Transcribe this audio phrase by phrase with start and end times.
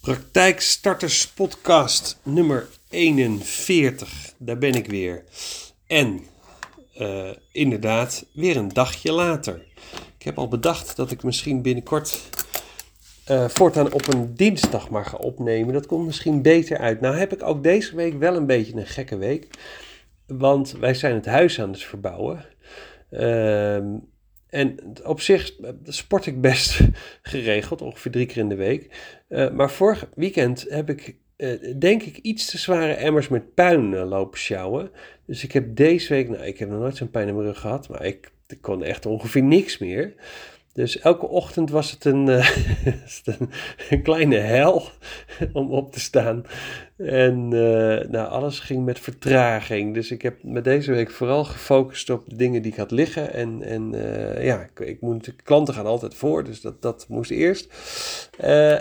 [0.00, 4.32] Praktijkstarters podcast nummer 41.
[4.38, 5.24] Daar ben ik weer.
[5.86, 6.20] En
[6.98, 9.62] uh, inderdaad, weer een dagje later.
[10.18, 12.20] Ik heb al bedacht dat ik misschien binnenkort
[13.30, 15.74] uh, voortaan op een dinsdag maar ga opnemen.
[15.74, 17.00] Dat komt misschien beter uit.
[17.00, 19.48] Nou heb ik ook deze week wel een beetje een gekke week.
[20.26, 22.44] Want wij zijn het huis aan het verbouwen.
[23.10, 23.78] Uh,
[24.50, 25.52] en op zich
[25.84, 26.80] sport ik best
[27.22, 28.90] geregeld, ongeveer drie keer in de week.
[29.28, 33.96] Uh, maar vorig weekend heb ik, uh, denk ik, iets te zware emmers met puin
[33.96, 34.90] lopen sjouwen.
[35.26, 37.60] Dus ik heb deze week, nou, ik heb nog nooit zo'n pijn in mijn rug
[37.60, 40.14] gehad, maar ik, kon echt ongeveer niks meer.
[40.72, 42.50] Dus elke ochtend was het een, uh,
[43.90, 44.88] een, kleine hel
[45.52, 46.44] om op te staan.
[47.04, 49.94] En uh, nou, alles ging met vertraging.
[49.94, 53.32] Dus ik heb me deze week vooral gefocust op de dingen die ik had liggen.
[53.32, 57.30] En, en uh, ja, ik, ik, moet, klanten gaan altijd voor, dus dat, dat moest
[57.30, 57.72] eerst.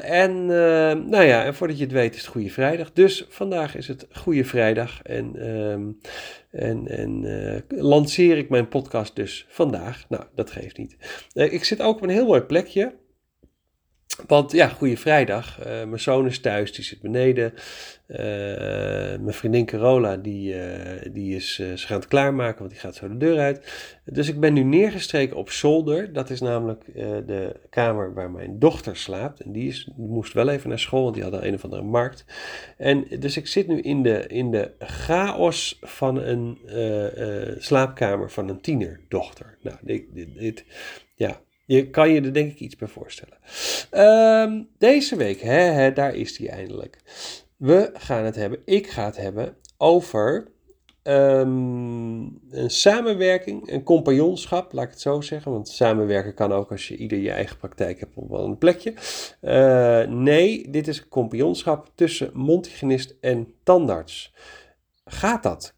[0.01, 0.45] en
[1.09, 2.91] nou ja, en voordat je het weet is het Goede Vrijdag.
[2.93, 5.01] Dus vandaag is het Goede Vrijdag.
[5.01, 5.91] En ehm,
[6.51, 10.05] en, en lanceer ik mijn podcast dus vandaag.
[10.09, 10.95] Nou, dat geeft niet.
[11.33, 12.93] Ik zit ook op een heel mooi plekje.
[14.27, 15.59] Want ja, goede vrijdag.
[15.59, 17.53] Uh, mijn zoon is thuis, die zit beneden.
[18.07, 23.07] Uh, mijn vriendin Carola, die, uh, die is, ze gaan klaarmaken, want die gaat zo
[23.07, 23.71] de deur uit.
[24.05, 26.13] Dus ik ben nu neergestreken op zolder.
[26.13, 26.83] Dat is namelijk
[27.25, 29.39] de kamer waar mijn dochter slaapt.
[29.39, 32.25] En die, is, moest wel even naar school, want die had een of andere markt.
[32.77, 36.57] En dus ik zit nu in de, in de chaos van een
[37.57, 39.57] slaapkamer van een tienerdochter.
[39.61, 40.65] Nou, dit, dit
[41.15, 41.39] ja,
[41.69, 43.37] je kan je er denk ik iets bij voorstellen.
[44.43, 46.97] Um, deze week, hè, hè, daar is die eindelijk.
[47.57, 50.47] We gaan het hebben, ik ga het hebben over
[51.03, 55.51] um, een samenwerking, een compagnonschap, laat ik het zo zeggen.
[55.51, 58.93] Want samenwerken kan ook als je ieder je eigen praktijk hebt op een plekje.
[59.41, 64.33] Uh, nee, dit is een compagnonschap tussen mondhygiënist en tandarts.
[65.05, 65.73] Gaat dat?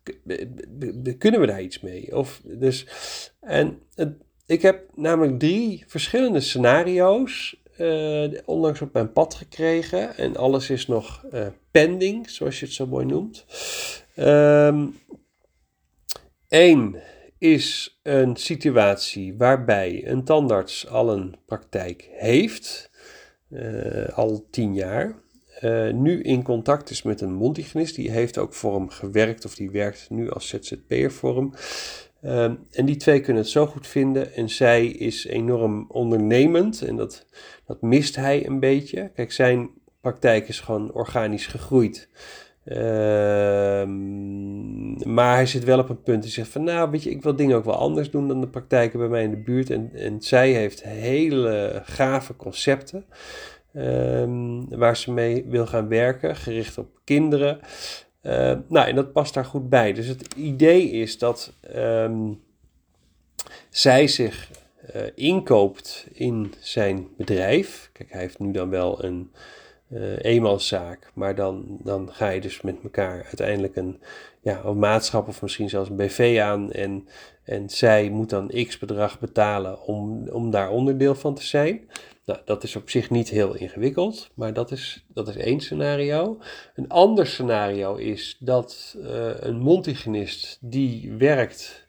[1.18, 2.18] Kunnen we daar iets mee?
[2.18, 2.88] Of, dus,
[3.40, 4.14] en het
[4.52, 10.18] ik heb namelijk drie verschillende scenario's uh, onlangs op mijn pad gekregen.
[10.18, 13.46] En alles is nog uh, pending, zoals je het zo mooi noemt.
[14.16, 14.96] Eén
[16.48, 16.90] ehm,
[17.38, 22.92] is een situatie waarbij een tandarts al een praktijk heeft,
[23.50, 25.16] uh, al tien jaar.
[25.94, 27.96] nu in contact is met een mondhygiënist.
[27.96, 31.54] Die heeft ook voor hem gewerkt of die werkt nu als ZZP'er voor hem.
[32.26, 34.34] Um, en die twee kunnen het zo goed vinden.
[34.34, 36.82] En zij is enorm ondernemend.
[36.82, 37.26] En dat,
[37.66, 39.12] dat mist hij een beetje.
[39.16, 39.70] Kijk, zijn
[40.02, 42.10] praktijk is gewoon organisch gegroeid.
[42.66, 43.90] Um,
[45.14, 46.24] maar hij zit wel op een punt.
[46.24, 48.48] Hij zegt van nou, weet je, ik wil dingen ook wel anders doen dan de
[48.48, 49.70] praktijken bij mij in de buurt.
[49.70, 53.06] En, en zij heeft hele gave concepten.
[53.76, 57.60] Um, waar ze mee wil gaan werken, gericht op kinderen.
[58.24, 59.94] Uh, nou, en dat past daar goed bij.
[59.94, 62.42] Dus het idee is dat um,
[63.70, 64.52] zij zich
[64.96, 67.90] uh, inkoopt in zijn bedrijf.
[67.94, 69.32] Kijk, hij heeft nu dan wel een
[70.24, 74.02] uh, maar dan, dan ga je dus met elkaar uiteindelijk een,
[74.42, 76.72] ja, een maatschap of misschien zelfs een BV aan.
[76.72, 77.08] En,
[77.44, 81.90] en zij moet dan x bedrag betalen om, om daar onderdeel van te zijn.
[82.26, 86.38] Nou, dat is op zich niet heel ingewikkeld, maar dat is, dat is één scenario.
[86.76, 91.88] Een ander scenario is dat uh, een mondhygiënist die werkt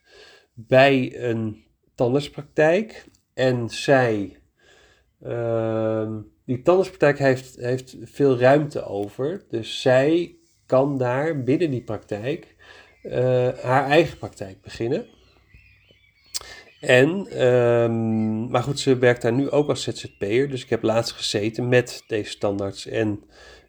[0.53, 1.63] bij een
[1.95, 4.39] tandartspraktijk en zij,
[5.23, 6.11] uh,
[6.45, 12.55] die tandartspraktijk heeft, heeft veel ruimte over, dus zij kan daar binnen die praktijk
[13.03, 13.13] uh,
[13.61, 15.05] haar eigen praktijk beginnen.
[16.79, 20.49] En, um, maar goed, ze werkt daar nu ook als ZZP'er.
[20.49, 23.23] Dus ik heb laatst gezeten met deze standaards en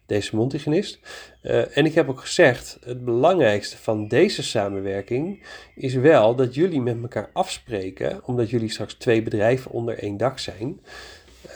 [0.05, 0.99] deze mondhygiënist.
[1.43, 5.45] Uh, en ik heb ook gezegd, het belangrijkste van deze samenwerking
[5.75, 10.39] is wel dat jullie met elkaar afspreken, omdat jullie straks twee bedrijven onder één dak
[10.39, 10.81] zijn,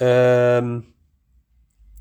[0.02, 0.94] um,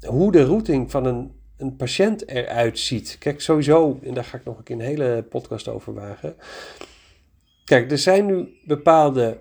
[0.06, 3.16] hoe de routing van een, een patiënt eruit ziet.
[3.19, 6.37] Kijk, sowieso, en daar ga ik nog een keer een hele podcast over wagen.
[7.65, 9.41] Kijk, er zijn nu bepaalde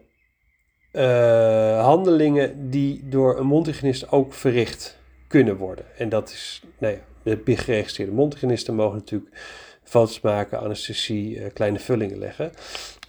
[0.93, 4.97] uh, handelingen die door een mondhygiënist ook verricht
[5.27, 5.85] kunnen worden.
[5.97, 9.35] En dat is, nou ja, de geregistreerde mondhygiënisten mogen natuurlijk
[9.83, 12.51] foto's maken, anesthesie, uh, kleine vullingen leggen.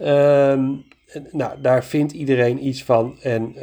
[0.01, 0.85] Um,
[1.31, 3.19] nou, daar vindt iedereen iets van.
[3.23, 3.55] En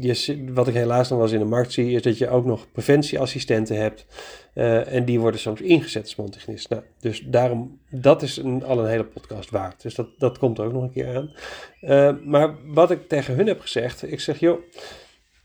[0.00, 2.44] je, wat ik helaas nog wel eens in de markt zie, is dat je ook
[2.44, 4.06] nog preventieassistenten hebt.
[4.54, 6.66] Uh, en die worden soms ingezet als.
[6.68, 9.82] Nou, dus daarom, dat is een, al een hele podcast waard.
[9.82, 11.32] Dus dat, dat komt er ook nog een keer aan.
[11.80, 14.60] Uh, maar wat ik tegen hun heb gezegd, ik zeg, joh,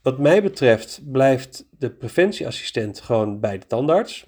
[0.01, 4.25] wat mij betreft blijft de preventieassistent gewoon bij de tandarts.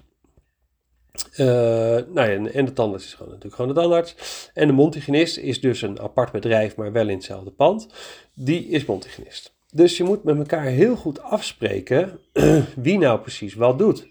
[1.36, 4.14] Uh, nou ja, en de tandarts is gewoon natuurlijk gewoon de tandarts.
[4.54, 7.88] En de mondhygiënist is dus een apart bedrijf, maar wel in hetzelfde pand.
[8.34, 9.54] Die is mondhygiënist.
[9.72, 12.20] Dus je moet met elkaar heel goed afspreken
[12.76, 14.08] wie nou precies wat doet.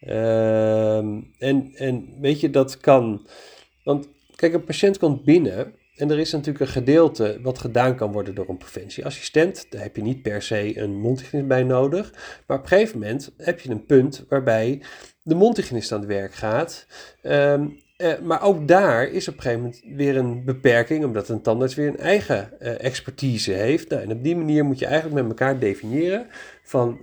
[0.00, 3.26] Ehm, en, en weet je, dat kan.
[3.84, 8.12] Want kijk, een patiënt komt binnen en er is natuurlijk een gedeelte wat gedaan kan
[8.12, 9.66] worden door een preventieassistent.
[9.70, 12.12] Daar heb je niet per se een mondhygiënist bij nodig.
[12.46, 14.82] Maar op een gegeven moment heb je een punt waarbij
[15.26, 16.86] de mondhygiënist aan het werk gaat.
[17.22, 21.40] Ehm, eh, maar ook daar is op een gegeven moment weer een beperking, omdat een
[21.40, 23.88] tandarts weer een eigen eh, expertise heeft.
[23.88, 26.26] Nou, en op die manier moet je eigenlijk met elkaar definiëren
[26.62, 26.98] van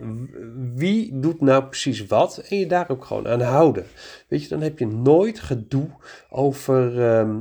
[0.76, 3.86] wie doet nou precies wat en je daar ook gewoon aan houden.
[4.28, 5.90] Weet je, dan heb je nooit gedoe
[6.30, 7.40] over ehm,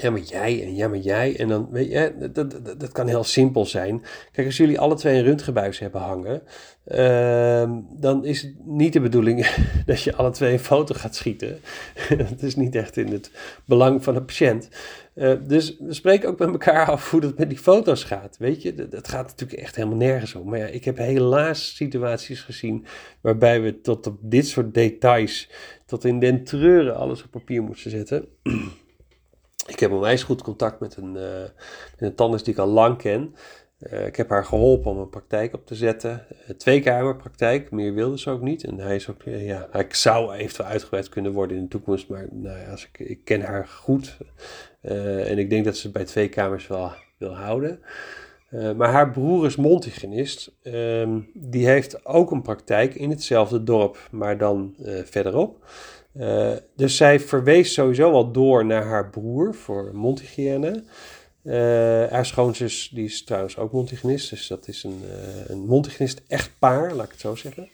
[0.00, 1.36] ja, maar jij en ja, maar jij.
[1.36, 4.02] En dan, weet je, dat, dat, dat kan heel simpel zijn.
[4.32, 6.42] Kijk, als jullie alle twee een röntgenbuis hebben hangen,
[6.86, 7.70] uh,
[8.00, 9.46] dan is het niet de bedoeling
[9.86, 11.60] dat je alle twee een foto gaat schieten.
[12.30, 13.30] dat is niet echt in het
[13.64, 14.68] belang van de patiënt.
[15.14, 18.36] Uh, dus we spreken ook met elkaar af hoe dat met die foto's gaat.
[18.38, 20.48] Weet je, dat, dat, gaat natuurlijk echt helemaal nergens om.
[20.48, 22.86] Maar ja, ik heb helaas situaties gezien
[23.20, 25.50] waarbij we tot op dit soort details,
[25.86, 28.24] tot in den treuren alles op papier moesten zetten.
[29.66, 31.48] Ik heb onwijs goed contact met een, uh,
[31.96, 33.34] een tandarts die ik al lang ken.
[33.80, 36.26] Uh, ik heb haar geholpen om een praktijk op te zetten.
[36.30, 38.64] Uh, twee kamer praktijk, meer wilde ze ook niet.
[38.64, 42.08] En hij is ook, ja, hij zou eventueel uitgebreid kunnen worden in de toekomst.
[42.08, 44.16] Maar nou ja, als ik, ik ken haar goed.
[44.80, 47.80] en ik denk dat ze bij twee kamers wel wil houden.
[48.76, 50.52] Maar haar broer is mondhygiënist.
[50.62, 54.74] Ehm, die heeft ook een praktijk in hetzelfde dorp, maar dan
[55.04, 55.64] verderop.
[56.16, 60.84] Uh, dus zij verwees sowieso al door naar haar broer voor mondhygiëne.
[62.10, 65.02] Haar schoonzus die is trouwens ook mondhygiënist, dus dat is een,
[65.46, 67.68] een mondhygiënist echtpaar, laat ik het zo zeggen.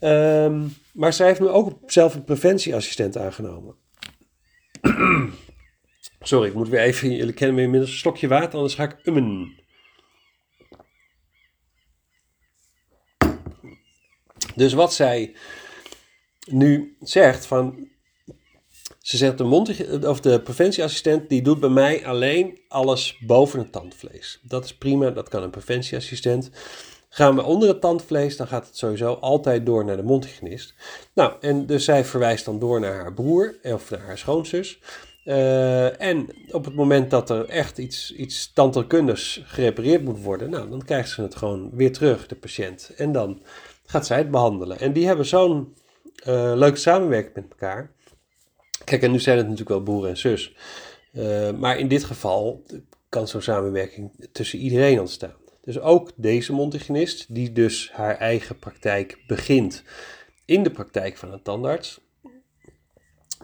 [0.00, 3.74] Um, maar zij heeft nu ook zelf een preventieassistent aangenomen.
[6.20, 8.96] Sorry, ik moet weer even, jullie kennen me inmiddels een slokje water, anders ga ik
[9.04, 9.62] ummen.
[14.54, 15.34] Dus wat zij
[16.46, 17.88] nu zegt van.
[19.00, 23.72] Ze zegt de, mond, of de preventieassistent die doet bij mij alleen alles boven het
[23.72, 24.40] tandvlees.
[24.42, 26.50] Dat is prima, dat kan een preventieassistent.
[27.08, 30.74] Gaan we onder het tandvlees, dan gaat het sowieso altijd door naar de mondhygiënist.
[31.14, 34.78] Nou, en dus zij verwijst dan door naar haar broer of naar haar schoonzus.
[35.24, 40.70] Uh, en op het moment dat er echt iets, iets tandheelkundigs gerepareerd moet worden, nou,
[40.70, 42.90] dan krijgt ze het gewoon weer terug, de patiënt.
[42.96, 43.42] En dan
[43.84, 44.80] gaat zij het behandelen.
[44.80, 45.74] En die hebben zo'n
[46.26, 47.92] uh, leuke samenwerking met elkaar.
[48.84, 50.56] Kijk, en nu zijn het natuurlijk wel broer en zus.
[51.12, 52.62] Uh, maar in dit geval
[53.08, 55.34] kan zo'n samenwerking tussen iedereen ontstaan.
[55.62, 59.82] Dus ook deze mondhygiënist, die dus haar eigen praktijk begint
[60.44, 62.00] in de praktijk van een tandarts.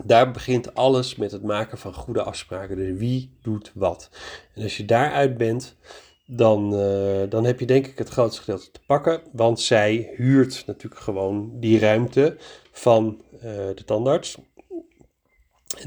[0.04, 2.76] Daar begint alles met het maken van goede afspraken.
[2.76, 4.10] Dus wie doet wat.
[4.54, 5.76] En als je daaruit bent,
[6.32, 9.23] dan, uh, dan heb je denk ik het grootste gedeelte te pakken.
[9.32, 12.37] Want zij huurt natuurlijk gewoon die ruimte
[12.73, 14.38] van uh, de tandarts.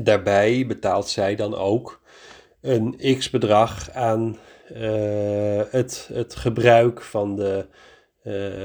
[0.01, 2.01] Daarbij betaalt zij dan ook
[2.61, 4.37] een x bedrag aan
[4.75, 7.65] uh, het, het gebruik van de,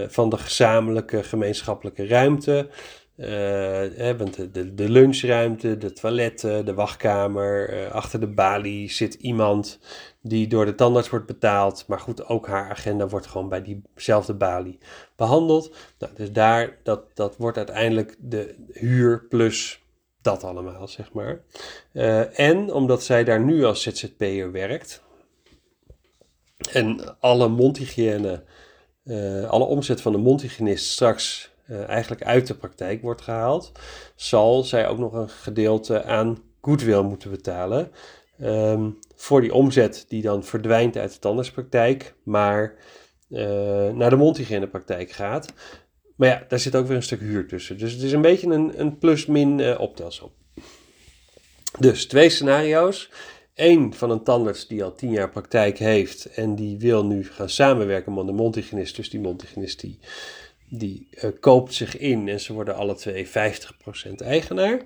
[0.08, 2.68] van de gezamenlijke gemeenschappelijke ruimte.
[3.18, 9.78] Uh, want de, de, lunchruimte, de toiletten, de wachtkamer, uh, achter de balie zit iemand
[10.22, 11.84] die door de tandarts wordt betaald.
[11.86, 14.78] Maar goed, ook haar agenda wordt gewoon bij diezelfde balie
[15.16, 15.76] behandeld.
[15.98, 19.82] Nou, dus daar, dat, dat wordt uiteindelijk de huur plus
[20.22, 21.40] dat allemaal, zeg maar.
[21.92, 25.02] Uh, en omdat zij daar nu als ZZP'er werkt
[26.72, 28.44] en alle mondhygiëne,
[29.48, 33.72] alle omzet van de mondhygiënist straks uh, eigenlijk uit de praktijk wordt gehaald,
[34.16, 37.90] zal zij ook nog een gedeelte aan goodwill moeten betalen.
[38.42, 42.74] Um, voor die omzet die dan verdwijnt uit de tandartspraktijk, maar
[43.30, 45.52] uh, naar de mondhygiënepraktijk gaat.
[46.16, 47.78] Maar ja, daar zit ook weer een stuk huur tussen.
[47.78, 50.30] Dus het is een beetje een, een plus-min uh, optelsom.
[51.78, 53.10] Dus twee scenario's.
[53.54, 57.48] Eén van een tandarts die al tien jaar praktijk heeft en die wil nu gaan
[57.48, 58.96] samenwerken met de mondhygiënist.
[58.96, 59.98] Dus die mondhygiënist die
[60.70, 63.30] die uh, koopt zich in en ze worden alle twee 50%
[64.16, 64.80] eigenaar.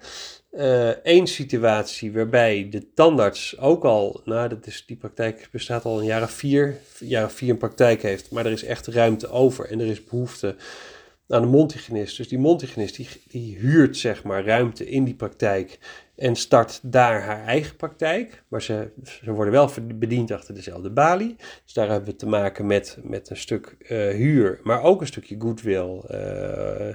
[1.02, 5.98] Eén uh, situatie waarbij de tandarts ook al, nou dat is, die praktijk bestaat al
[5.98, 9.28] een jaar of vier, jaar of vier een praktijk heeft, maar er is echt ruimte
[9.28, 10.56] over en er is behoefte
[11.28, 12.16] aan de mondhygiënist.
[12.16, 15.78] Dus die mondhygiënist die, die huurt zeg maar ruimte in die praktijk
[16.22, 18.42] en start daar haar eigen praktijk.
[18.48, 21.36] Maar ze, ze worden wel bediend achter dezelfde balie.
[21.64, 25.06] Dus daar hebben we te maken met, met een stuk uh, huur, maar ook een
[25.06, 26.94] stukje goodwill uh,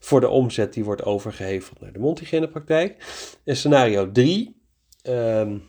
[0.00, 2.96] voor de omzet die wordt overgeheveld naar de mondhygiënepraktijk.
[3.44, 4.62] En scenario 3,
[5.02, 5.62] um,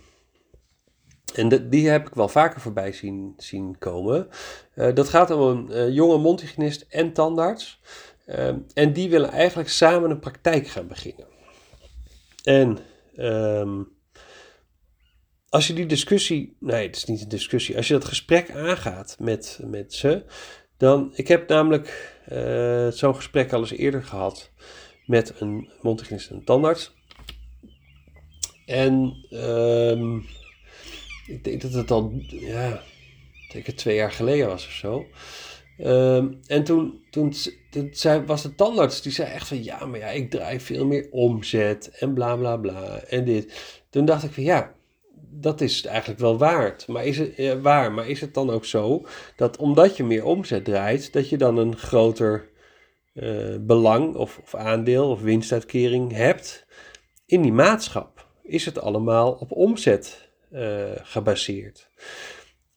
[1.34, 4.28] en die heb ik wel vaker voorbij zien, zien komen.
[4.76, 7.82] Uh, dat gaat om een jonge mondhygiënist en tandarts.
[8.28, 11.35] Uh, en die willen eigenlijk samen een praktijk gaan beginnen.
[12.46, 12.78] En
[13.18, 13.94] um,
[15.50, 19.16] als je die discussie, nee, het is niet een discussie, als je dat gesprek aangaat
[19.20, 20.26] met, met ze,
[20.78, 24.52] dan, ik heb namelijk uh, zo'n gesprek al eens eerder gehad
[25.06, 26.94] met een mondhygiënist en tandarts.
[28.66, 30.26] En um,
[31.28, 32.82] ik denk dat het al, ja,
[33.52, 35.06] zeker twee jaar geleden was of zo.
[35.80, 37.34] Um, en toen, toen,
[37.92, 41.08] zei, was de tandarts, die zei echt van ja, maar ja, ik draai veel meer
[41.12, 43.54] omzet en bla bla bla en dit.
[43.90, 44.76] Toen dacht ik van ja,
[45.40, 46.88] dat is eigenlijk wel waard.
[46.88, 49.06] Maar is het, waar, maar is het dan ook zo
[49.36, 52.50] dat omdat je meer omzet draait, dat je dan een groter
[53.14, 56.66] uh, belang of, of aandeel of winstuitkering hebt
[57.26, 58.28] in die maatschap?
[58.44, 61.90] Is het allemaal op omzet uh, gebaseerd?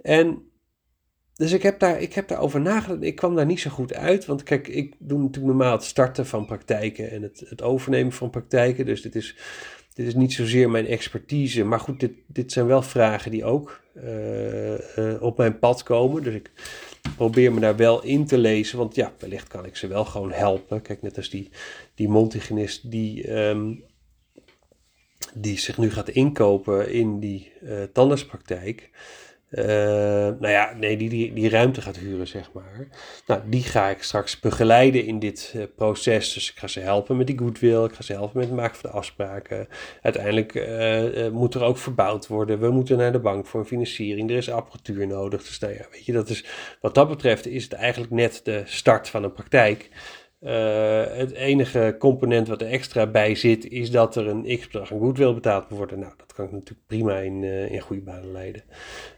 [0.01, 0.48] En
[1.39, 3.03] dus ik heb, daar, ik heb daarover nagedacht.
[3.03, 4.27] Ik kwam daar niet zo goed uit.
[4.27, 8.31] Want kijk, ik doe natuurlijk normaal het starten van praktijken en het, het overnemen van
[8.31, 8.87] praktijken.
[8.87, 9.37] Dus dit is,
[9.95, 11.65] dit is niet zozeer mijn expertise.
[11.65, 16.23] Maar goed, dit, dit zijn wel vragen die ook uh, uh, op mijn pad komen.
[16.23, 16.51] Dus ik
[17.17, 18.79] probeer me daar wel in te lezen.
[18.79, 20.83] Want ja, wellicht kan ik ze wel gewoon helpen.
[20.83, 21.51] Kijk, net als die,
[21.95, 23.85] die mondhygiënist die, um,
[25.35, 28.91] die zich nu gaat inkopen in die uh, tandartspraktijk.
[29.51, 32.89] Uh, nou ja, nee, die, die, die ruimte gaat huren, zeg maar.
[33.27, 36.35] Nou, die ga ik straks begeleiden in dit uh, proces.
[36.35, 38.77] Dus ik ga ze helpen met die goodwill, ik ga ze helpen met het maken
[38.77, 39.69] van de afspraken.
[40.03, 42.61] Uiteindelijk uh, moet er ook verbouwd worden.
[42.61, 44.31] We moeten naar de bank voor een financiering.
[44.31, 45.45] Er is apparatuur nodig.
[45.45, 46.45] Dus nou ja, weet je, dat is,
[46.81, 49.91] wat dat betreft is het eigenlijk net de start van een praktijk.
[50.41, 54.99] Uh, het enige component wat er extra bij zit, is dat er een x-bedrag aan
[54.99, 55.99] goodwill betaald moet worden.
[55.99, 58.63] Nou, dat kan ik natuurlijk prima in, uh, in goede banen leiden.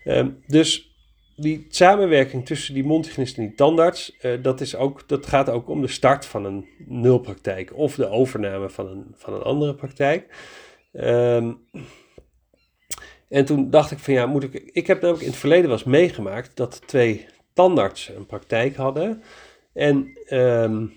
[0.04, 0.94] Um, dus
[1.36, 5.68] die samenwerking tussen die mondhygiënist en die tandarts, uh, dat, is ook, dat gaat ook
[5.68, 10.26] om de start van een nulpraktijk of de overname van een, van een andere praktijk.
[10.92, 11.58] Um,
[13.28, 14.54] en toen dacht ik van ja, moet ik.
[14.72, 19.22] Ik heb namelijk in het verleden wel eens meegemaakt dat twee tandartsen een praktijk hadden.
[19.72, 20.92] En um,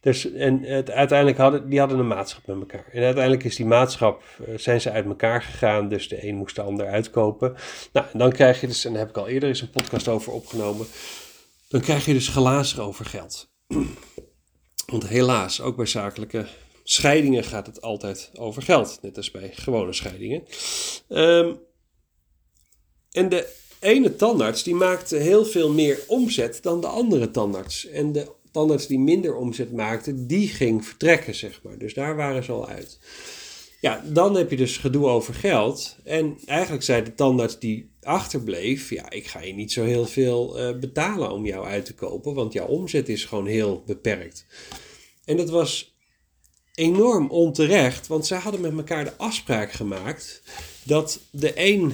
[0.00, 2.84] dus, en uiteindelijk hadden die hadden een maatschap met elkaar.
[2.92, 5.88] En uiteindelijk is die maatschap, uh, zijn ze uit elkaar gegaan.
[5.88, 7.54] Dus de een moest de ander uitkopen.
[7.92, 10.08] Nou, en dan krijg je dus, en daar heb ik al eerder eens een podcast
[10.08, 10.86] over opgenomen.
[11.68, 13.50] Dan krijg je dus glazen over geld.
[14.86, 16.46] Want helaas, ook bij zakelijke
[16.84, 18.98] scheidingen gaat het altijd over geld.
[19.02, 20.42] Net als bij gewone scheidingen.
[21.08, 21.58] Um,
[23.10, 27.86] en de ene tandarts die maakte heel veel meer omzet dan de andere tandarts.
[27.86, 31.78] En de tandarts die minder omzet maakte, die ging vertrekken, zeg maar.
[31.78, 32.98] Dus daar waren ze al uit.
[33.80, 35.96] Ja, dan heb je dus gedoe over geld.
[36.04, 40.60] En eigenlijk zei de tandarts die achterbleef: Ja, ik ga je niet zo heel veel
[40.60, 44.46] uh, betalen om jou uit te kopen, want jouw omzet is gewoon heel beperkt.
[45.24, 45.94] En dat was
[46.74, 50.42] enorm onterecht, want zij hadden met elkaar de afspraak gemaakt
[50.84, 51.92] dat de een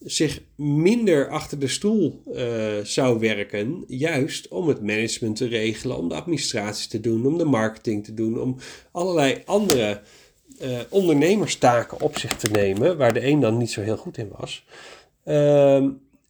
[0.00, 2.44] zich minder achter de stoel uh,
[2.82, 7.44] zou werken, juist om het management te regelen, om de administratie te doen, om de
[7.44, 8.56] marketing te doen, om
[8.92, 10.00] allerlei andere
[10.62, 14.30] uh, ondernemerstaken op zich te nemen, waar de een dan niet zo heel goed in
[14.38, 14.64] was.
[15.24, 15.74] Uh,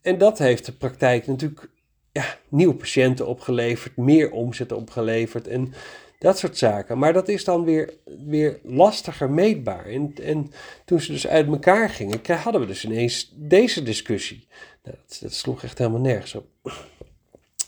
[0.01, 1.69] en dat heeft de praktijk natuurlijk
[2.11, 5.73] ja, nieuwe patiënten opgeleverd, meer omzet opgeleverd en
[6.19, 6.97] dat soort zaken.
[6.97, 7.93] Maar dat is dan weer,
[8.25, 9.85] weer lastiger meetbaar.
[9.85, 10.51] En, en
[10.85, 14.47] toen ze dus uit elkaar gingen, hadden we dus ineens deze discussie.
[14.83, 16.45] Nou, dat, dat, sloeg echt helemaal nergens op.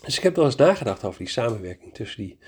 [0.04, 2.38] Dus ik heb wel eens nagedacht over die samenwerking tussen die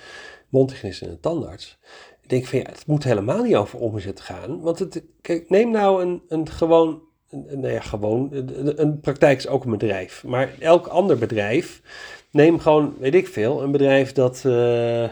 [0.48, 1.78] mondhygiënist en de tandarts.
[2.22, 4.60] Ik denk van ja, het moet helemaal niet over omzet gaan.
[4.60, 9.38] Want het, kijk, neem nou een, een gewoon, een, nou ja, gewoon, een, een praktijk
[9.38, 10.24] is ook een bedrijf.
[10.24, 11.82] Maar elk ander bedrijf,
[12.30, 14.42] neem gewoon, weet ik veel, een bedrijf dat...
[14.46, 15.08] Uh,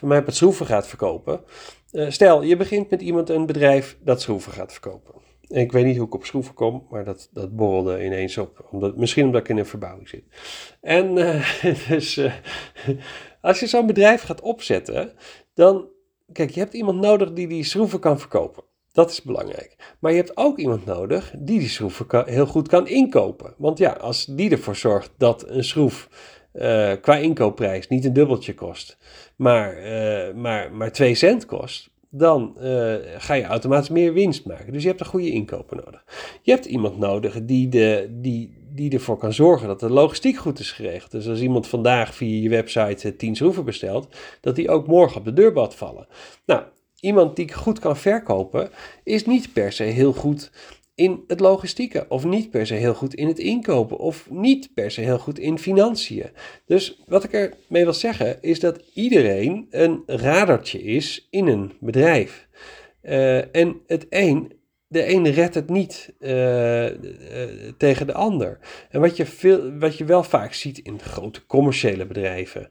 [0.00, 1.40] voor mij het schroeven gaat verkopen.
[1.92, 5.14] Uh, stel, je begint met iemand een bedrijf dat schroeven gaat verkopen.
[5.48, 8.68] En ik weet niet hoe ik op schroeven kom, maar dat, dat borrelde ineens op.
[8.70, 10.24] Omdat, misschien omdat ik in een verbouwing zit.
[10.80, 12.32] En uh, dus, uh,
[13.40, 15.12] als je zo'n bedrijf gaat opzetten,
[15.54, 15.88] dan,
[16.32, 18.62] kijk, je hebt iemand nodig die die schroeven kan verkopen.
[18.92, 19.76] Dat is belangrijk.
[19.98, 23.54] Maar je hebt ook iemand nodig die die schroeven heel goed kan inkopen.
[23.58, 26.08] Want ja, als die ervoor zorgt dat een schroef
[26.54, 28.98] uh, qua inkoopprijs niet een dubbeltje kost,
[29.36, 34.72] maar, uh, maar, maar 2 cent kost, dan uh, ga je automatisch meer winst maken.
[34.72, 36.04] Dus je hebt een goede inkoper nodig.
[36.42, 40.58] Je hebt iemand nodig die, de, die, die ervoor kan zorgen dat de logistiek goed
[40.58, 41.10] is geregeld.
[41.10, 44.08] Dus als iemand vandaag via je website 10 schroeven bestelt,
[44.40, 46.06] dat die ook morgen op de deurbad vallen.
[46.46, 46.62] Nou,
[47.00, 48.70] iemand die goed kan verkopen,
[49.04, 50.50] is niet per se heel goed
[51.00, 54.90] in het logistieke, of niet per se heel goed in het inkopen, of niet per
[54.90, 56.30] se heel goed in financiën.
[56.66, 62.48] Dus wat ik ermee wil zeggen, is dat iedereen een radartje is in een bedrijf.
[63.02, 64.52] Uh, en het een,
[64.86, 66.92] de ene redt het niet uh, uh,
[67.76, 68.58] tegen de ander.
[68.90, 72.68] En wat je, veel, wat je wel vaak ziet in grote commerciële bedrijven.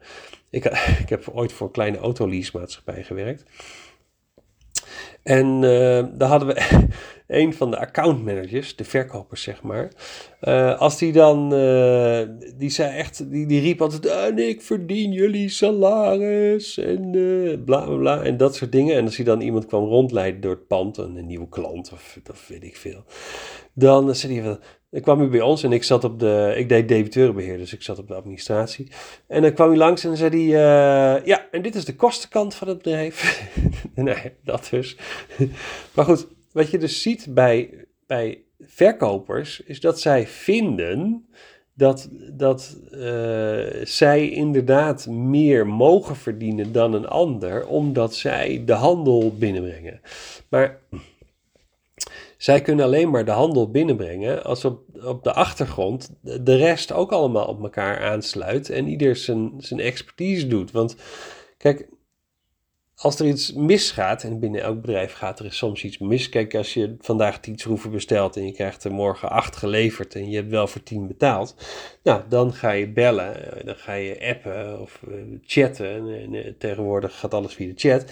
[0.49, 0.65] Ik,
[1.03, 3.43] ik heb ooit voor een kleine autoleasemaatschappij gewerkt.
[5.23, 6.87] En uh, daar hadden we
[7.27, 9.91] een van de accountmanagers, de verkopers zeg maar.
[10.41, 12.21] Uh, als die dan, uh,
[12.55, 17.11] die zei echt, die, die riep altijd, en ik verdien jullie salaris en
[17.65, 18.95] bla bla bla en dat soort dingen.
[18.95, 22.47] En als hij dan iemand kwam rondleiden door het pand, een, nieuwe klant of, of
[22.47, 23.03] weet ik veel.
[23.73, 26.69] Dan zei hij van, dan kwam hij bij ons en ik zat op de, ik
[26.69, 28.91] deed debiteurenbeheer, dus ik zat op de administratie.
[29.27, 32.55] En dan kwam hij langs en zei hij, uh, ja, en dit is de kostenkant
[32.55, 33.47] van het bedrijf.
[33.95, 34.97] nee, dat dus.
[35.95, 41.27] maar goed, wat je dus ziet bij, bij verkopers, is dat zij vinden
[41.73, 49.35] dat, dat uh, zij inderdaad meer mogen verdienen dan een ander, omdat zij de handel
[49.37, 50.01] binnenbrengen.
[50.49, 50.79] Maar
[52.39, 57.11] zij kunnen alleen maar de handel binnenbrengen als op, op de achtergrond de rest ook
[57.11, 60.71] allemaal op elkaar aansluit en ieder zijn, zijn expertise doet.
[60.71, 60.95] Want
[61.57, 61.87] kijk,
[62.95, 66.29] als er iets misgaat, en binnen elk bedrijf gaat er soms iets mis.
[66.29, 70.29] Kijk, als je vandaag tien schroeven bestelt en je krijgt er morgen acht geleverd en
[70.29, 71.55] je hebt wel voor tien betaald.
[72.03, 75.87] Nou, dan ga je bellen, dan ga je appen of uh, chatten.
[75.87, 78.05] En, uh, tegenwoordig gaat alles via de chat.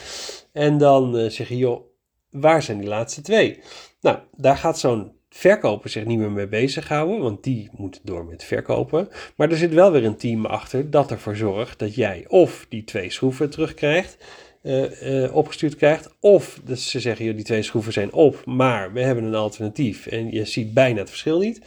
[0.51, 1.81] En dan zeg je, joh,
[2.29, 3.59] waar zijn die laatste twee?
[4.01, 8.43] Nou, daar gaat zo'n verkoper zich niet meer mee bezighouden, want die moet door met
[8.43, 9.09] verkopen.
[9.35, 12.83] Maar er zit wel weer een team achter dat ervoor zorgt dat jij of die
[12.83, 14.17] twee schroeven terugkrijgt,
[14.63, 19.01] uh, uh, opgestuurd krijgt, of ze zeggen, joh, die twee schroeven zijn op, maar we
[19.01, 21.61] hebben een alternatief en je ziet bijna het verschil niet.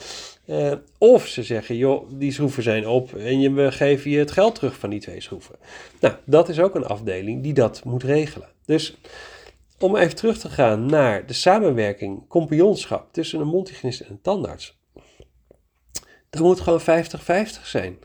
[0.46, 4.30] Uh, of ze zeggen, joh, die schroeven zijn op en je, we geven je het
[4.30, 5.54] geld terug van die twee schroeven.
[6.00, 8.48] Nou, dat is ook een afdeling die dat moet regelen.
[8.64, 8.96] Dus
[9.82, 14.78] om even terug te gaan naar de samenwerking, compagnonschap tussen een mondhygiënist en een tandarts.
[16.30, 17.98] Dat moet gewoon 50-50 zijn.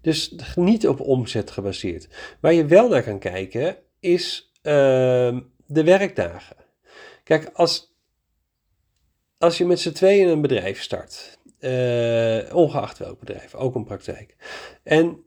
[0.00, 2.08] Dus niet op omzet gebaseerd.
[2.40, 4.72] Waar je wel naar kan kijken is uh,
[5.66, 6.56] de werkdagen.
[7.24, 7.96] Kijk, als,
[9.38, 14.36] als je met z'n tweeën een bedrijf start, uh, ongeacht welk bedrijf, ook een praktijk.
[14.82, 15.24] En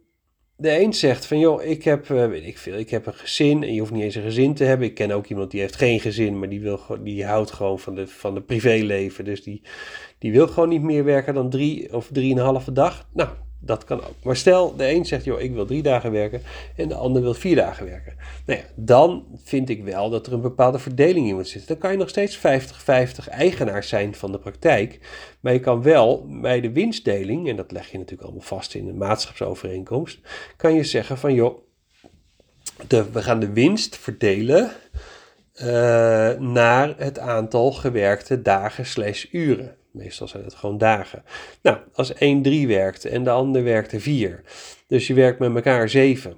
[0.58, 3.64] de een zegt van, joh, ik heb, uh, weet ik veel, ik heb een gezin
[3.64, 4.88] en je hoeft niet eens een gezin te hebben.
[4.88, 7.96] Ik ken ook iemand die heeft geen gezin, maar die, wil, die houdt gewoon van
[7.96, 9.26] de, van de privéleven.
[9.26, 9.62] Dus die,
[10.20, 13.10] die wil gewoon niet meer werken dan drie of drieënhalve dag.
[13.14, 14.24] Nou, dat kan ook.
[14.24, 16.42] Maar stel, de een zegt, joh, ik wil drie dagen werken
[16.76, 18.16] en de ander wil vier dagen werken.
[18.46, 21.68] Nou ja, dan vind ik wel dat er een bepaalde verdeling in moet zitten.
[21.68, 22.42] Dan kan je nog steeds 50-50
[23.30, 25.00] eigenaar zijn van de praktijk.
[25.40, 28.88] Maar je kan wel bij de winstdeling, en dat leg je natuurlijk allemaal vast in
[28.88, 30.20] een maatschapsovereenkomst,
[30.58, 31.64] kan je zeggen van, joh,
[32.88, 34.72] de, we gaan de winst verdelen
[35.62, 35.68] uh,
[36.40, 39.76] naar het aantal gewerkte dagen slash uren.
[39.96, 41.24] Meestal zijn het gewoon dagen.
[41.62, 44.42] Nou, als één drie werkt en de ander werkt vier,
[44.88, 46.36] dus je werkt met elkaar zeven,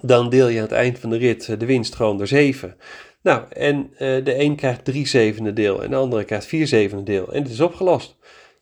[0.00, 2.76] dan deel je aan het eind van de rit eh, de winst gewoon door zeven.
[3.22, 7.02] Nou, en uh, de een krijgt drie zevende deel en de andere krijgt vier zevende
[7.02, 8.16] deel en het is opgelost.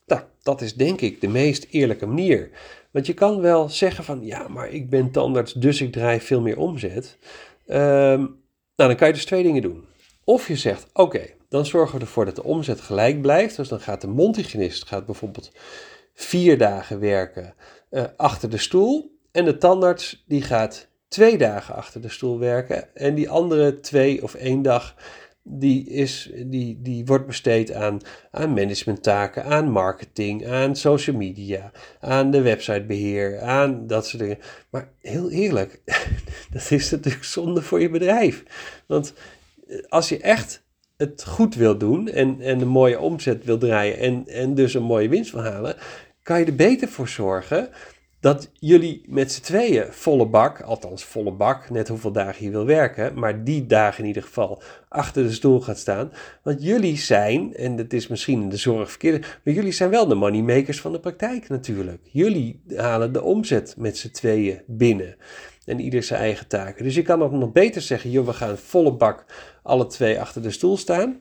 [0.07, 2.51] Nou, dat is denk ik de meest eerlijke manier.
[2.91, 6.41] Want je kan wel zeggen van, ja, maar ik ben tandarts, dus ik draai veel
[6.41, 7.19] meer omzet.
[7.67, 7.77] Um,
[8.77, 9.85] nou, dan kan je dus twee dingen doen.
[10.25, 13.57] Of je zegt, oké, dan zorgen we ervoor dat de omzet gelijk blijft.
[13.57, 15.53] Dus dan gaat de mondhygiënist gaat bijvoorbeeld
[16.15, 17.55] vier dagen werken
[17.91, 19.17] uh, achter de stoel.
[19.33, 22.95] En de tandarts die gaat twee dagen achter de stoel werken.
[22.97, 24.95] En die andere twee of één dag
[25.51, 32.31] die, is, die, die wordt besteed aan, aan managementtaken, aan marketing, aan social media, aan
[32.31, 34.39] de websitebeheer, aan dat soort dingen.
[34.71, 35.83] Maar heel eerlijk,
[36.53, 38.43] dat is natuurlijk zonde voor je bedrijf.
[38.87, 39.13] Want
[39.69, 40.63] eh, als je echt
[40.99, 44.83] het goed wil doen en, en een mooie omzet wil draaien en, en dus een
[44.83, 45.77] mooie winst wil halen,
[46.23, 47.69] kan je er beter voor zorgen
[48.21, 52.67] dat jullie met z'n tweeën volle bak, althans volle bak, net hoeveel dagen je wil
[52.67, 56.13] werken, maar die dagen in ieder geval achter de stoel gaat staan.
[56.43, 60.07] Want jullie zijn, en dat is misschien in de zorg verkeerd, maar jullie zijn wel
[60.07, 62.01] de moneymakers van de praktijk natuurlijk.
[62.11, 65.17] Jullie halen de omzet met z'n tweeën binnen.
[65.65, 66.85] En ieder zijn eigen taken.
[66.85, 69.25] Dus je kan ook nog beter zeggen, joh, we gaan volle bak
[69.69, 71.21] alle twee achter de stoel staan.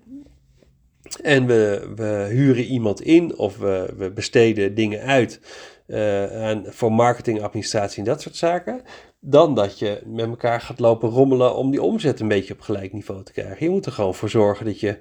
[1.21, 5.39] En we, we huren iemand in of we, we besteden dingen uit
[5.87, 8.81] uh, voor marketing, administratie en dat soort zaken.
[9.19, 12.93] Dan dat je met elkaar gaat lopen rommelen om die omzet een beetje op gelijk
[12.93, 13.65] niveau te krijgen.
[13.65, 14.97] Je moet er gewoon voor zorgen dat je,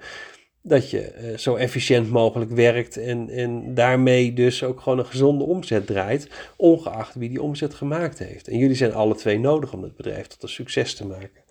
[0.62, 5.44] dat je uh, zo efficiënt mogelijk werkt en, en daarmee dus ook gewoon een gezonde
[5.44, 8.48] omzet draait, ongeacht wie die omzet gemaakt heeft.
[8.48, 11.44] En jullie zijn alle twee nodig om het bedrijf tot een succes te maken.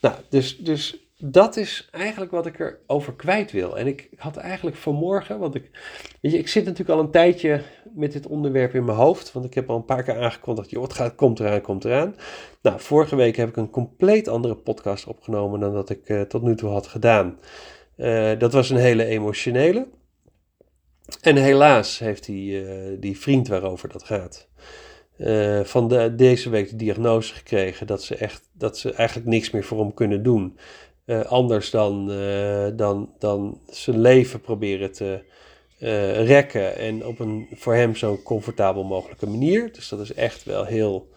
[0.00, 3.78] Nou, dus, dus dat is eigenlijk wat ik erover kwijt wil.
[3.78, 5.70] En ik had eigenlijk vanmorgen, want ik,
[6.20, 7.62] weet je, ik zit natuurlijk al een tijdje
[7.94, 10.82] met dit onderwerp in mijn hoofd, want ik heb al een paar keer aangekondigd, joh,
[10.82, 12.16] het gaat, komt eraan, komt eraan.
[12.62, 16.42] Nou, vorige week heb ik een compleet andere podcast opgenomen dan dat ik uh, tot
[16.42, 17.38] nu toe had gedaan.
[17.96, 19.88] Uh, dat was een hele emotionele.
[21.20, 24.48] En helaas heeft die, uh, die vriend waarover dat gaat,
[25.62, 29.64] van de, deze week de diagnose gekregen dat ze, echt, dat ze eigenlijk niks meer
[29.64, 30.58] voor hem kunnen doen.
[31.06, 35.20] Uh, anders dan, uh, dan, dan zijn leven proberen te
[35.78, 36.76] uh, rekken.
[36.76, 39.72] En op een voor hem zo comfortabel mogelijke manier.
[39.72, 41.12] Dus dat is echt wel heel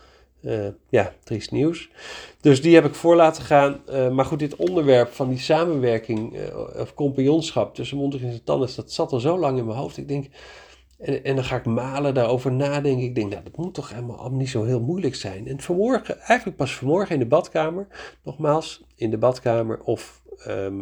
[0.90, 1.90] ja, triest nieuws.
[2.42, 3.82] Dus die heb ik voor laten gaan.
[4.12, 6.38] maar goed, dit onderwerp van die samenwerking
[6.80, 9.98] of compagnonschap tussen mondig en tandarts, dat zat al zo lang in mijn hoofd.
[9.98, 10.26] Ik denk,
[10.98, 13.04] en, en dan ga ik malen, daarover nadenken.
[13.04, 15.48] Ik denk, nou, dat moet toch helemaal niet zo heel moeilijk zijn.
[15.48, 17.88] En vanmorgen, eigenlijk pas vanmorgen in de badkamer,
[18.24, 20.80] nogmaals, in de badkamer of, ehm,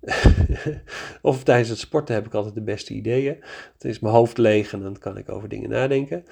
[1.22, 3.36] of tijdens het sporten heb ik altijd de beste ideeën.
[3.72, 6.24] Het is mijn hoofd leeg en dan kan ik over dingen nadenken.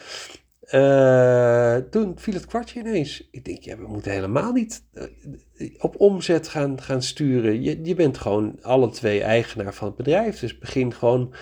[0.70, 3.28] Uh, toen viel het kwartje ineens.
[3.30, 7.62] Ik denk, ja, we moeten helemaal niet uh, op omzet gaan, gaan sturen.
[7.62, 10.38] Je, je bent gewoon alle twee eigenaar van het bedrijf.
[10.38, 11.34] Dus begin gewoon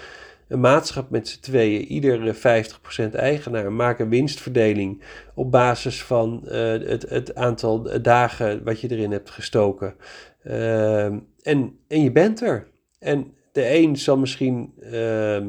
[0.50, 2.34] een maatschap met z'n tweeën, ieder
[3.10, 5.02] 50% eigenaar, maken winstverdeling
[5.34, 9.94] op basis van uh, het, het, aantal dagen wat je erin hebt gestoken.
[10.44, 12.68] Uh, en, en je bent er.
[12.98, 15.46] En de een zal misschien uh,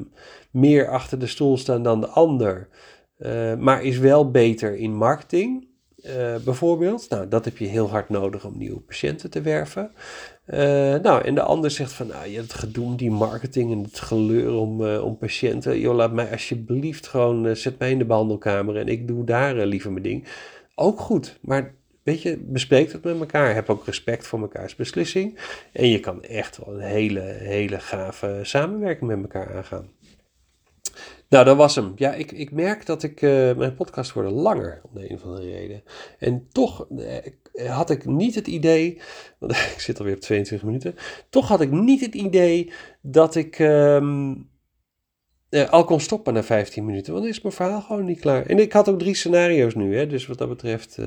[0.52, 2.70] meer achter de stoel staan dan de ander,
[3.18, 5.68] eh, maar is wel beter in marketing.
[6.06, 7.10] Uh, bijvoorbeeld.
[7.10, 9.92] Nou, dat heb je heel hard nodig om nieuwe patiënten te werven.
[10.48, 10.58] Uh,
[10.96, 14.54] nou, en de ander zegt van, nou, je hebt het die marketing en het geleur
[14.54, 15.80] om, uh, om patiënten.
[15.80, 19.92] Joh, laat mij alsjeblieft gewoon, zet mij in de behandelkamer en ik doe daar liever
[19.92, 20.28] mijn ding.
[20.76, 23.54] Ook goed, maar weet je, bespreek het met elkaar.
[23.54, 25.40] Heb ook respect voor mekaars beslissing.
[25.72, 29.90] En je kan echt wel een hele, hele gave samenwerking met elkaar aangaan.
[31.32, 31.92] Nou, dat was hem.
[31.96, 35.24] Ja, ik, ik merk dat ik, uh, mijn podcast worden langer, om de een of
[35.24, 35.84] andere reden.
[36.20, 39.02] En toch uh, had ik niet het idee,
[39.40, 40.96] want ik zit alweer op 22 minuten,
[41.30, 44.50] toch had ik niet het idee dat ik um,
[45.50, 48.46] uh, al kon stoppen na 15 minuten, want dan is mijn verhaal gewoon niet klaar.
[48.46, 50.98] En ik had ook drie scenario's nu, hè, dus wat dat betreft,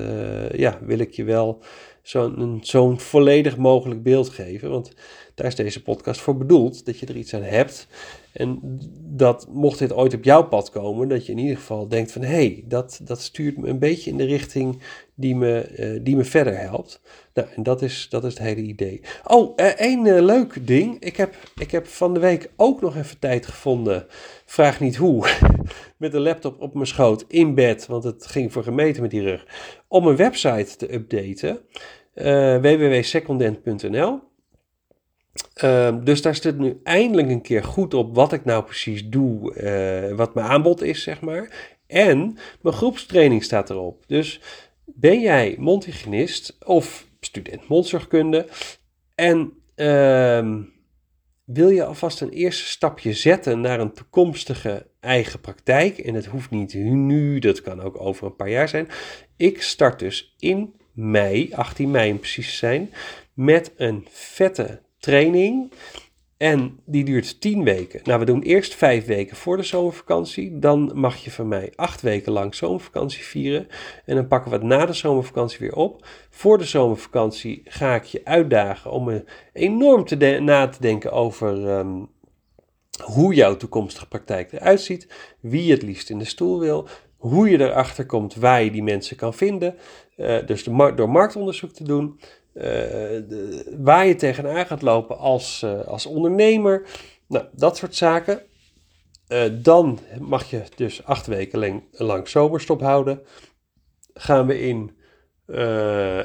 [0.51, 1.63] ja, wil ik je wel
[2.01, 4.93] zo'n zo'n volledig mogelijk beeld geven, want
[5.35, 7.87] daar is deze podcast voor bedoeld, dat je er iets aan hebt.
[8.35, 8.59] En
[9.01, 12.21] dat mocht dit ooit op jouw pad komen, dat je in ieder geval denkt van
[12.21, 14.81] hé, hey, dat, dat stuurt me een beetje in de richting
[15.13, 17.01] die me, uh, die me verder helpt.
[17.33, 19.01] Nou, en dat is, dat is het hele idee.
[19.23, 20.99] Oh, uh, één uh, leuk ding.
[20.99, 24.05] Ik heb, ik heb van de week ook nog even tijd gevonden,
[24.45, 25.27] vraag niet hoe,
[25.97, 29.23] met een laptop op mijn schoot in bed, want het ging voor gemeten met die
[29.23, 29.45] rug,
[29.87, 31.59] om een website te updaten.
[32.61, 34.19] www.secondent.nl
[35.63, 39.55] Uh, dus daar staat nu eindelijk een keer goed op wat ik nou precies doe,
[40.09, 41.75] uh, wat mijn aanbod is, zeg maar.
[41.87, 44.03] En mijn groepstraining staat erop.
[44.07, 44.41] Dus
[44.85, 48.47] ben jij mondhygiënist of student mondzorgkunde
[49.15, 50.61] en uh,
[51.45, 56.49] wil je alvast een eerste stapje zetten naar een toekomstige eigen praktijk, en het hoeft
[56.49, 58.87] niet nu, dat kan ook over een paar jaar zijn.
[59.37, 62.93] Ik start dus in mei, 18 mei precies zijn,
[63.33, 65.71] met een vette training.
[66.37, 67.99] En die duurt 10 weken.
[68.03, 70.59] Nou, we doen eerst 5 weken voor de zomervakantie.
[70.59, 73.67] Dan mag je van mij 8 weken lang zomervakantie vieren.
[74.05, 76.07] En dan pakken we het na de zomervakantie weer op.
[76.29, 82.09] Voor de zomervakantie ga ik je uitdagen om enorm te na te denken over um,
[83.03, 85.07] hoe jouw toekomstige praktijk eruit ziet.
[85.39, 86.87] Wie je het liefst in de stoel wil.
[87.17, 89.75] Hoe je erachter komt waar je die mensen kan vinden.
[90.17, 92.19] Uh, dus de door marktonderzoek te doen.
[92.55, 93.21] Eh,
[93.77, 96.87] waar je tegenaan gaat lopen als, uh, als ondernemer.
[97.27, 98.41] Nou, dat soort zaken.
[99.61, 103.21] dan mag je dus acht weken lang, lang zomerstop houden.
[104.13, 104.97] Gaan we in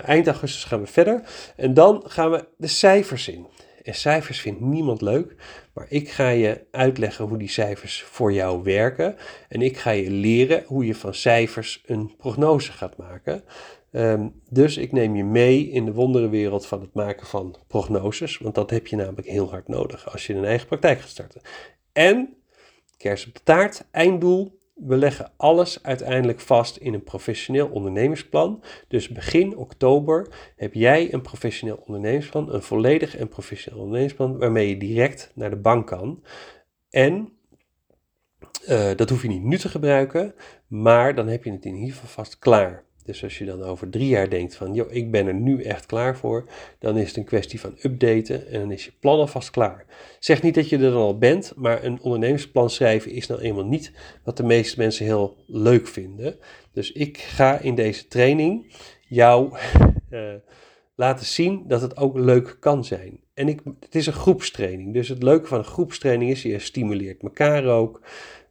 [0.04, 1.22] eind augustus gaan we verder.
[1.56, 3.46] En dan gaan we de cijfers in.
[3.92, 5.34] Cijfers vindt niemand leuk,
[5.72, 9.16] maar ik ga je uitleggen hoe die cijfers voor jou werken.
[9.48, 13.44] En ik ga je leren hoe je van cijfers een prognose gaat maken.
[13.90, 18.54] Ehm, dus ik neem je mee in de wonderenwereld van het maken van prognoses, want
[18.54, 21.40] dat heb je namelijk heel hard nodig als je een eigen praktijk gaat starten.
[21.92, 22.34] En,
[22.96, 28.62] kers op de taart, einddoel, we leggen alles uiteindelijk vast in een professioneel ondernemingsplan.
[28.88, 34.76] Dus begin oktober heb jij een professioneel ondernemingsplan, een volledig en professioneel ondernemingsplan, waarmee je
[34.76, 36.22] direct naar de bank kan.
[36.90, 37.32] En
[38.68, 40.34] uh, dat hoef je niet nu te gebruiken,
[40.66, 42.84] maar dan heb je het in ieder geval vast klaar.
[43.10, 45.86] Dus als je dan over drie jaar denkt van, joh, ik ben er nu echt
[45.86, 46.44] klaar voor,
[46.78, 49.84] dan is het een kwestie van updaten en dan is je plan alvast klaar.
[50.18, 53.64] Zeg niet dat je er dan al bent, maar een ondernemingsplan schrijven is nou eenmaal
[53.64, 53.92] niet
[54.24, 56.36] wat de meeste mensen heel leuk vinden.
[56.72, 58.74] Dus ik ga in deze training
[59.08, 59.58] jou
[60.10, 60.34] uh,
[60.94, 63.20] laten zien dat het ook leuk kan zijn.
[63.34, 67.22] En ik, het is een groepstraining, dus het leuke van een groepstraining is, je stimuleert
[67.22, 68.00] elkaar ook.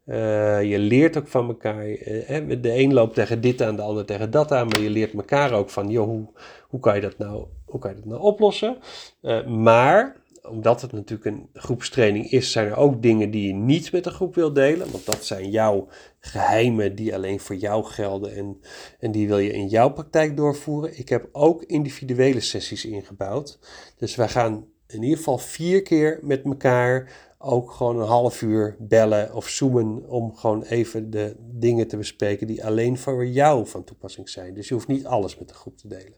[0.10, 1.88] Uh, je leert ook van elkaar.
[1.88, 4.68] Uh, de een loopt tegen dit aan, de ander tegen dat aan.
[4.68, 6.28] Maar je leert elkaar ook van, joh,
[6.68, 8.78] hoe, kan, je dat nou, hoe kan je dat nou oplossen?
[9.22, 10.16] Uh, maar,
[10.50, 14.10] omdat het natuurlijk een groepstraining is, zijn er ook dingen die je niet met de
[14.10, 14.92] groep wil delen.
[14.92, 15.88] Want dat zijn jouw
[16.20, 18.36] geheimen die alleen voor jou gelden.
[18.36, 18.62] En,
[19.00, 20.98] en die wil je in jouw praktijk doorvoeren.
[20.98, 23.60] Ik heb ook individuele sessies ingebouwd.
[23.98, 28.76] Dus wij gaan in ieder geval vier keer met elkaar ook gewoon een half uur
[28.80, 33.84] bellen of zoomen om gewoon even de dingen te bespreken die alleen voor jou van
[33.84, 34.54] toepassing zijn.
[34.54, 36.16] Dus je hoeft niet alles met de groep te delen.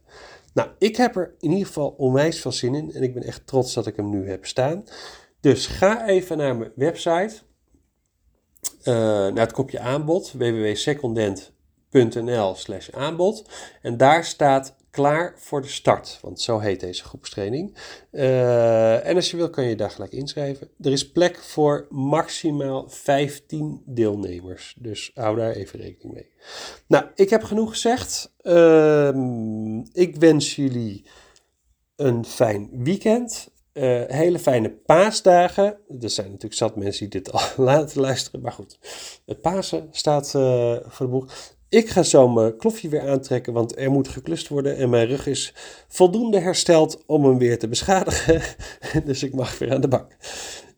[0.54, 3.48] Nou, ik heb er in ieder geval onwijs veel zin in en ik ben echt
[3.48, 4.84] trots dat ik hem nu heb staan.
[5.40, 7.34] Dus ga even naar mijn website,
[8.80, 11.60] uh, naar het kopje aanbod, www.secondent.nl
[12.54, 13.50] slash aanbod.
[13.82, 16.20] En daar staat klaar voor de start.
[16.22, 17.78] Want zo heet deze groepstraining.
[18.12, 20.70] Uh, en als je wil, kan je daar gelijk inschrijven.
[20.82, 24.76] Er is plek voor maximaal 15 deelnemers.
[24.80, 26.30] Dus hou daar even rekening mee.
[26.88, 28.34] Nou, ik heb genoeg gezegd.
[28.42, 29.08] Uh,
[29.94, 31.06] ik wens jullie
[31.96, 33.50] een fijn weekend.
[33.74, 35.78] Uh, hele fijne paasdagen.
[36.02, 38.42] Er zijn natuurlijk zat mensen die dit al laten luisteren.
[38.42, 38.80] Maar goed,
[39.26, 41.34] het Pasen staat uh, voor de boeg.
[41.72, 45.28] Ik ga zo mijn klofje weer aantrekken, want er moet geklust worden en mijn rug
[45.28, 45.54] is
[45.88, 48.42] voldoende hersteld om hem weer te beschadigen.
[49.06, 50.18] dus ik mag weer aan de bak.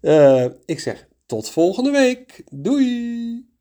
[0.02, 2.44] Uh, ik zeg tot volgende week.
[2.52, 3.53] Doei!